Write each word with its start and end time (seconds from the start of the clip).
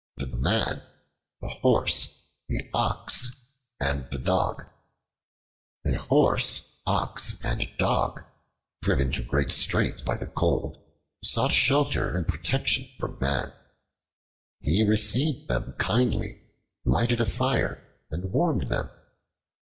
The 0.17 0.25
Man, 0.25 0.81
the 1.41 1.47
Horse, 1.47 2.23
the 2.47 2.67
Ox, 2.73 3.31
and 3.79 4.09
the 4.09 4.17
Dog 4.17 4.65
A 5.85 5.93
HORSE, 5.93 6.79
Ox, 6.87 7.37
and 7.43 7.69
Dog, 7.77 8.23
driven 8.81 9.11
to 9.11 9.21
great 9.21 9.51
straits 9.51 10.01
by 10.01 10.17
the 10.17 10.25
cold, 10.25 10.79
sought 11.23 11.53
shelter 11.53 12.17
and 12.17 12.27
protection 12.27 12.89
from 12.97 13.19
Man. 13.21 13.53
He 14.59 14.81
received 14.83 15.47
them 15.47 15.73
kindly, 15.73 16.45
lighted 16.83 17.21
a 17.21 17.25
fire, 17.27 17.99
and 18.09 18.31
warmed 18.33 18.69
them. 18.69 18.89